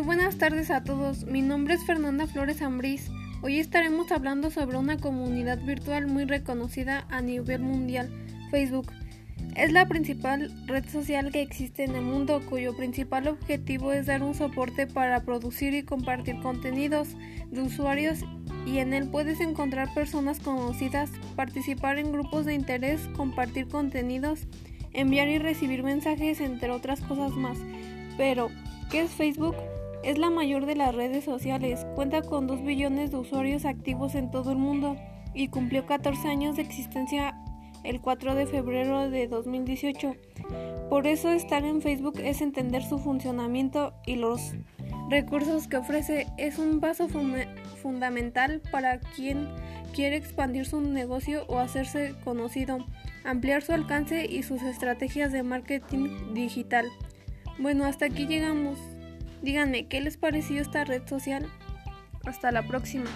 [0.00, 1.24] buenas tardes a todos.
[1.24, 3.10] Mi nombre es Fernanda Flores Ambrís.
[3.42, 8.10] Hoy estaremos hablando sobre una comunidad virtual muy reconocida a nivel mundial,
[8.50, 8.90] Facebook.
[9.54, 14.22] Es la principal red social que existe en el mundo cuyo principal objetivo es dar
[14.22, 17.16] un soporte para producir y compartir contenidos
[17.50, 18.20] de usuarios
[18.66, 24.46] y en él puedes encontrar personas conocidas, participar en grupos de interés, compartir contenidos,
[24.92, 27.58] enviar y recibir mensajes, entre otras cosas más.
[28.16, 28.50] Pero,
[28.90, 29.56] ¿qué es Facebook?
[30.02, 34.30] Es la mayor de las redes sociales, cuenta con 2 billones de usuarios activos en
[34.30, 34.96] todo el mundo
[35.34, 37.34] y cumplió 14 años de existencia
[37.82, 40.14] el 4 de febrero de 2018.
[40.88, 44.54] Por eso estar en Facebook es entender su funcionamiento y los
[45.08, 46.26] recursos que ofrece.
[46.36, 47.08] Es un paso
[47.82, 49.48] fundamental para quien
[49.92, 52.78] quiere expandir su negocio o hacerse conocido,
[53.24, 56.86] ampliar su alcance y sus estrategias de marketing digital.
[57.58, 58.78] Bueno, hasta aquí llegamos.
[59.42, 61.46] Díganme, ¿qué les pareció esta red social?
[62.24, 63.06] Hasta la próxima.